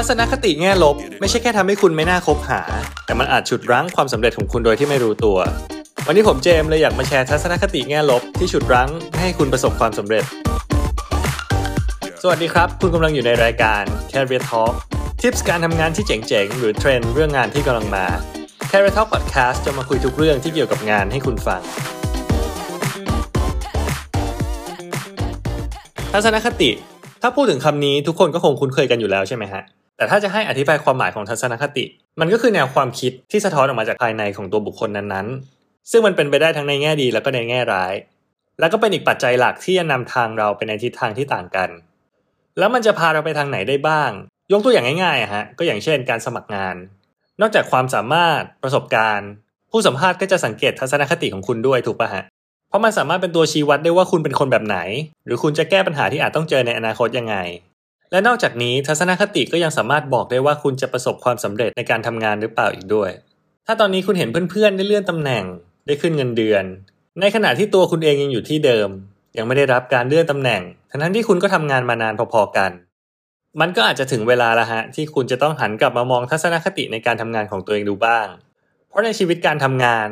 [0.00, 2.60] ทัศนคติแง่ลบ ไม่ใช่แค่ทำให้คุณไม่น่าคบหา
[3.06, 5.38] แต่มันอาจฉุดรั้งความสำเร็จของคุณโดยที่ไม่รู้ตัว
[6.06, 10.24] วันนี้ผมเจมเลยอยากมาแชร์ทัศนคติแง่ลบ ที่ฉุดรั้งให้คุณประสบความสำเร็จ
[12.22, 13.82] สวัสดีครับ คุณกำลังอยู่ในรายการ
[14.12, 14.72] Career Talk
[15.20, 18.06] ทิปส์การทำงานที่เจ๋งๆ หรือเทรนด์เรื่องงานที่กำลังมา
[18.70, 21.60] Career Talk Podcast จะมาคุยทุกเรื่องที่เกี่ยวกับงานให้คุณฟัง
[26.12, 26.70] ทัศนคติ
[27.22, 29.64] ถ้าพูดถึงคำนี้ทุกคนก็คงคุ้นเคยกันอยู่แล้วใช่ไหมฮะ
[29.98, 31.84] แต่ถ้าจะให้อธิบายความหมายของทัศนคติ
[32.20, 37.94] มันก็คือแนวความคิดที่สะท้อนออกมาจากภายในของตัวบุคคลนั้นๆ ซึ่งมันเป็นไปได้ทั้งในแง่ดีแล้วก็ในแง่ร้าย
[38.60, 41.70] แล้วก็เป็นอีกปัจจัยหลักที่จะนำทางเราไปในทิศทางที่ต่างกัน
[42.58, 44.10] แล้วมันจะพาเราไปทางไหนได้บ้าง
[44.52, 46.76] ยกตัวอย่างง่ายๆฮะก็อย่างเช่น การสมัครงาน
[47.40, 49.30] นอกจากความสามารถประสบการณ์
[49.70, 52.24] ผู้สัมภาษณ์ก็จะสังเกตทัศนคติของคุณด้วยถูกปะฮะ
[52.68, 54.78] เพราะมันสามารถเป็นตัวชี้วัดได้ว่าคุณเป็นคนแบบไหน
[55.24, 57.36] หรือคุณจะแก้ปัญหาที่อาจต้องเจอในอนาคตยังไง
[58.10, 63.10] และนอกจากนี้ทัศนคติก็ยังสามารถบอกได้ว่าคุณจะประสบความสำเร็จในการทำงานหรือเปล่าอีกด้วย
[63.66, 65.44] ถ้าตอนนี้คุณเห็นเพื่อนๆได้เลื่อนตำแหน่ง
[65.86, 66.64] ได้ขึ้นเงินเดือน
[67.20, 68.88] ในขณะที่ตัวคุณเองยังอยู่ที่เดิม
[69.36, 72.70] ยังไม่ได้รับการเลื่อนตำแหน่ง ทั้งที่คุณก็ทำงานมานานพอๆกัน
[73.60, 78.26] มันก็อาจจะถึงเวลาแล้วฮะที่คุณจะต้องหันกลับมามองทัศนคติในการทำงานของตัวเองดูบ้าง
[78.88, 80.08] เพราะในชีวิตการทำงาน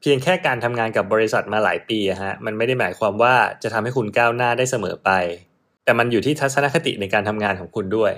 [0.00, 5.10] เพียงแค่การทำงานกับบริษัทมาหลายปีฮะมันไม่ได้หมายความว่าจะทำให้คุณก้าวหน้าได้เสมอไป
[5.88, 8.12] แต่มันอยู่ที่ทัศนคติในการทำงานของคุณด้วย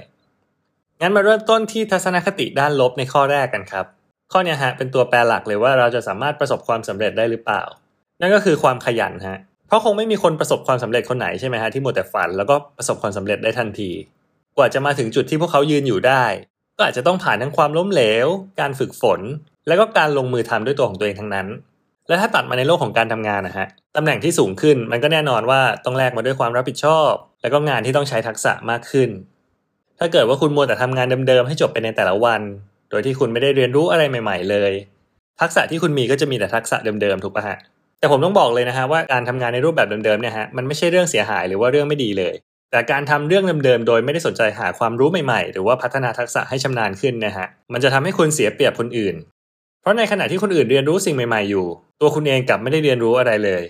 [1.00, 3.86] งั้นมาเริ่มต้นที่ทัศนคติด้านลบในข้อแรกกันครับ
[4.32, 7.62] ข้อนี้ฮะเป็นตัวแปรหลักเลยว่าเราจะสามารถประสบความสำเร็จได้หรือเปล่า
[8.20, 13.90] นั่นก็คือความขยันฮะ เพราะคงไม่มีคนประสบความสำเร็จคนไหนใช่ไหมฮะที่หมดแต่ฝันแล้วก็ประสบความสำเร็จได้ทันที
[14.56, 16.24] กว่าจะมาถึงจุดที่พวกเขายืนอยู่ได้
[16.76, 18.26] ก็อาจจะต้องผ่านทั้งความล้มเหลว
[18.60, 19.20] การฝึกฝน
[19.66, 21.48] แล้วก็การลงมือทำด้วยตัวของตัวเองทั้งนั้น
[22.08, 27.10] และถ้าตัดมาในโลกของการทำงานนะฮะตำแหน่งที่สูงขึ้นมันก็แน่นอนว่าต้องแลกมาด้วยความรับผิดชอบ
[27.40, 29.10] แล้วก็งานที่ต้องใช้ทักษะมากขึ้น
[29.98, 32.40] ถ้าเกิดว่าคุณมัวแต่ทำงานเดิมๆให้จบไปในแต่ละวัน
[32.90, 34.72] โดยที่คุณไม่ได้เรียนรู้อะไรใหม่ ๆ เลย
[35.40, 37.58] ทักษะที่คุณมีก็จะมีแต่ทักษะเดิมๆถูกปะฮะ
[37.98, 42.34] แต่ผมต้องบอกเลยนะฮะว่าการทำงานในรูปแบบเดิมๆเนี่ยฮะมันไม่ใช่เรื่องเสียหายหรือว่าเรื่องไม่ดีเลย
[42.70, 49.14] แต่การทำเรื่องเดิมๆโดยไม่ได้สนใจหาความรู้ใหม่ๆ หรือว่าพัฒนาทักษะให้ชำนาญขึ้นนะฮะมันจะทำให้คุณเสียเปรียบคนอื่น
[49.80, 51.66] เพราะในขณะที่คนอื่นเรียนรู้สิ่งใหม่ๆอยู่
[52.00, 53.62] ตัวคุณเองกลับไม่ได้เรียนรู้อะไรเลย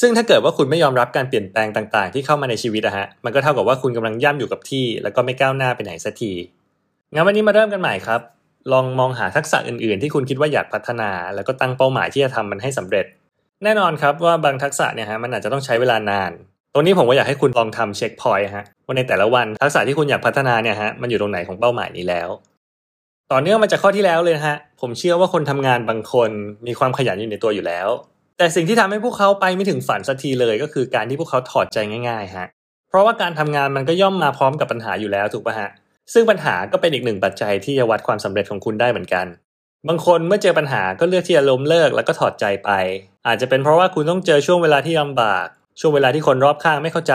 [0.00, 6.32] ซึ่งถ้าเกิดว่าคุณไม่ยอมรับการเปลี่ยนแปลงต่างๆ ที่เข้ามาในชีวิตอะฮะ มันก็เท่ากับว่าคุณกำลังย่ำอยู่กับที่ แล้วก็ไม่ก้าวหน้าไปไหนสักที
[7.12, 8.20] งั้นวันนี้มาเริ่มกันใหม่ครับ
[8.72, 13.06] ลองมองหาทักษะอื่นๆ ที่คุณคิดว่าอยากพัฒนา แล้วก็ตั้งเป้าหมายที่จะทำมันให้สำเร็จ
[13.64, 16.32] แน่นอนครับว่าบางทักษะเนี่ยฮะมันอาจจะต้องใช้เวลานาน
[16.74, 22.28] ตรงนี้ผมก็อยากให้คุณลองทำเช็คพอยต์ฮะว่าในแต่ละวันทักษะที่คุณอยากพัฒนาเนี่ยฮะมันอยู่ตรงไหนของเป้าหมายนี้แล้ว
[23.32, 26.30] ต่อเนื่องมาจากข้อที่แล้วเลยฮะผมเชื่อว่าคนทำงานบางคน
[26.66, 27.88] มีความขยันอยู่ในตัวอยู่แล้ว
[28.44, 31.78] แต่สิ่งที่ทำให้พวกเขาไปไม่ถึงฝันสักทีเลยก็คือการที่พวกเขาถอดใจ
[32.08, 32.48] ง่ายๆฮะ
[32.88, 35.70] เพราะว่าการทำงานมันก็ย่อมมาพร้อมกับปัญหาอยู่แล้วถูกปะฮะ
[36.12, 39.26] ซึ่งปัญหาก็เป็นอีกหนึ่งปัจจัยที่จะวัดความสำเร็จของคุณได้เหมือนกัน
[39.88, 42.70] บางคนเมื่อเจอปัญหาก็เลือกที่จะล้มเลิกแล้วก็ถอดใจไป
[43.26, 45.46] อาจจะเป็นเพราะว่าคุณต้องเจอช่วงเวลาที่ลำบาก
[45.80, 47.14] ช่วงเวลาที่คนรอบข้างไม่เข้าใจ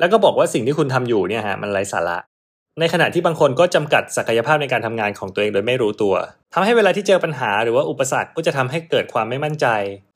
[0.00, 2.18] แล้วก็บอกว่าสิ่งที่คุณทำอยู่เนี่ยฮะมันไร้สาระ
[2.80, 6.14] ในขณะที่บางคนก็จำกัดศักยภาพในการทำงานของตัวเองโดยไม่รู้ตัว
[6.54, 9.66] ทำให้เวลาที่เจอปัญหาหรือว่าอุปสรรคก็จะทำให้เกิดความไม่มั่นใจ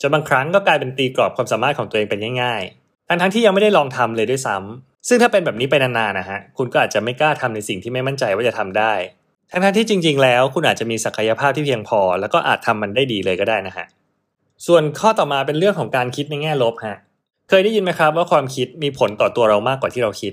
[0.01, 8.93] จนบางครั้งก็กลายเป็นตีกรอบความสามารถของตัวเองเป็นง่ายๆทั้งทั้งที่ยังไม่ได้ลองทำเลยด้วยซ้ำซึ่งถ้าเป็นแบบนี้ไปนานๆนะฮะคุณก็อาจจะไม่กล้าทำในสิ่งที่ไม่มั่นใจว่าจะทำได้
[9.51, 13.87] ทั้งทั้งที่จริง ๆ แล้วคุณอาจจะมีศักยภาพที่เพียงพอ แล้วก็อาจทำมันได้ดีเลยก็ได้นะฮะ
[14.67, 16.97] ส่วนข้อต่อมาเป็นเรื่องของการคิดในแง่ลบฮะ
[17.49, 20.33] เคยได้ยินไหมครับว่าความคิดมีผลต่อตัวเรามากกว่าที่เราคิด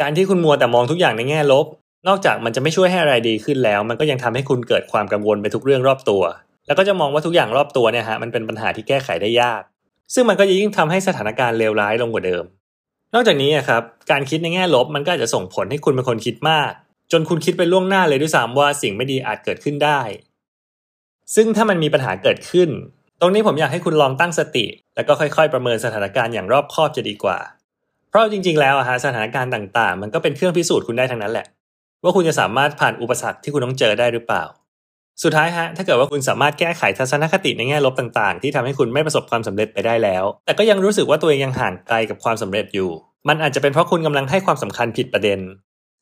[0.00, 1.66] การที่คุณมัวแต่มองทุกอย่างในแง่ลบ
[2.08, 6.22] นอกจากมันจะไม่ช่วยให้อะไรดีขึ้นแล้ว มันก็ยังทำให้คุณเกิดความกังวลไปทุกเรื่องรอบตัว
[6.66, 9.62] แล้วก็จะมองว่าทุกอย่างรอบตัวเนี่ยฮะมันเป็นปัญหาที่แก้ไขได้ยาก
[10.14, 12.44] ซึ่งมันก็ยิ่งทำให้สถานการณ์เลวร้ายลงกว่าเดิม
[13.14, 16.70] นอกจากนี้ครับการคิดในแง่ลบมันก็อาจจะส่งผลให้คุณเป็นคนคิดมาก
[17.12, 20.00] จนคุณคิดไปล่วงหน้าเลยด้วยซ้ำว่าสิ่งไม่ดีอาจเกิดขึ้นได้
[21.34, 22.68] ซึ่งถ้ามันมีปัญหาเกิดขึ้น
[23.20, 27.38] ตรงนี้ผมอยากให้คุณลองตั้งสติ แล้วก็ค่อย ๆ ประเมินสถานการณ์อย่างรอบคอบจะดีกว่า
[28.08, 31.46] เพราะจริง ๆ แล้วอะฮะสถานการณ์ต่างๆ มันก็เป็นเครื่องพิสูจน์คุณได้ทั้งนั้นแหละ
[32.06, 34.44] ว่าคุณจะสามารถผ่านอุปสรรคที่คุณต้องเจอได้หรือเปล่า
[35.22, 42.90] สุดท้ายฮะถ้าเกิดว่าคุณสามารถแก้ไขทัศนคติในแง่ลบต่างๆ ที่ทำให้คุณไม่ประสบความสำเร็จไปได้แล้ว แต่ก็ยังรู้สึกว่าตัวเองยังห่างไกลกับความสำเร็จอยู่
[43.28, 45.40] มันอาจจะเป็นเพราะคุณกำลังให้ความสำคัญผิดประเด็น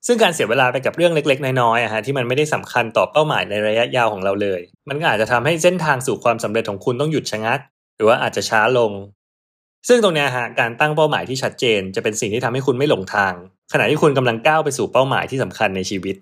[0.06, 7.60] ซึ่งการเสียเวลาไปกับเรื่องเล็กๆ น้อยๆอะฮะที่มันไม่ได้สำคัญต่อเป้าหมายในระยะยาวของเราเลย มันก็อาจจะทำให้เส้นทางสู่ความสำเร็จของคุณต้องหยุดชะงัก
[7.96, 8.92] หรือว่าอาจจะช้าลง
[9.88, 13.34] ซึ่งตรงนี้ฮะการตั้งเป้าหมายที่ชัดเจน จะเป็นสิ่งที่ทำให้คุณไม่หลงทาง
[13.72, 16.16] ขณะที่คุณกำลังก้าวไปสู่เป้าหมายที่สำคัญในชีวิต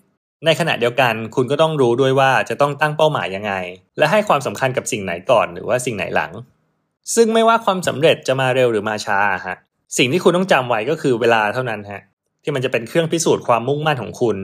[0.45, 3.53] ในขณะเดียวกันคุณก็ต้องรู้ด้วยว่าจะต้องตั้งเป้าหมายยังไง
[3.99, 6.33] และให้ความสำคัญกับสิ่งไหนก่อนหรือว่าสิ่งไหนหลัง
[7.15, 9.57] ซึ่งไม่ว่าความสำเร็จจะมาเร็วหรือมาช้าฮะ
[9.99, 12.03] สิ่งที่คุณต้องจำไว้ก็คือเวลาเท่านั้นฮะ
[12.43, 14.37] ที่มันจะเป็นเครื่องพิสูจน์ความมุ่งมั่นของคุณ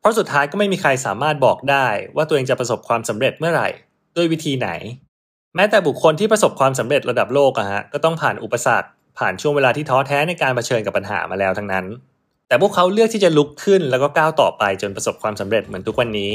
[0.00, 1.86] เพราะสุดท้ายก็ไม่มีใครสามารถบอกได้
[2.16, 3.68] ว่าตัวเองจะประสบความสำเร็จเมื่อไหร่
[4.16, 4.68] ด้วยวิธีไหน
[5.56, 8.88] แม้แต่บุคคลที่ประสบความสำเร็จระดับโลกอะฮะก็ต้องผ่านอุปสรรค
[9.18, 11.86] ผ่านช่วงเวลาที่ท้อแท้ในการเผชิญกับปัญหามาแล้วทั้งนั้น
[12.50, 16.30] แต่พวกเขาเลือกที่จะลุกขึ้นแล้วก็ก้าวต่อไปจนประสบความสำเร็จเหมือนทุกวันนี้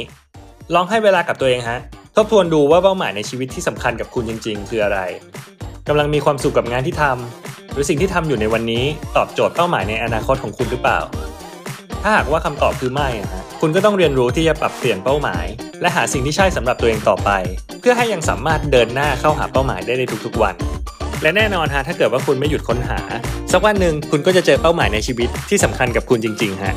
[0.73, 1.79] ลองให้เวลากับตัวเองฮะ
[2.15, 5.00] ทบทวนดูว่าเป้าหมายในชีวิตที่สำคัญกับคุณจริง ๆ คืออะไร
[5.88, 8.83] กำลังมีความสุขกับงานที่ทำหรือสิ่งที่ทำอยู่ในวันนี้
[9.15, 11.00] ตอบโจทย์เป้าหมายในอนาคตของคุณหรือเปล่า
[12.03, 15.45] ถ้าหากว่าคำตอบคือไม่ฮะคุณก็ต้องเรียนรู้ที่จะปรับเปลี่ยนเป้าหมาย
[15.81, 17.29] และหาสิ่งที่ใช่สำหรับตัวเองต่อไป
[17.79, 20.56] เพื่อให้ยังสามารถเดินหน้าเข้าหาเป้าหมายได้ในทุกๆวัน
[21.21, 23.00] และแน่นอนฮะถ้าเกิดว่าคุณไม่หยุดค้นหา
[23.51, 26.75] สักวันหนึ่งคุณก็จะเจอเป้าหมายในชีวิตที่สำคัญกับคุณจริงๆฮะ